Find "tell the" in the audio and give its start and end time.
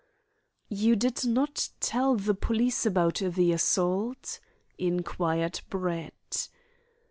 1.79-2.33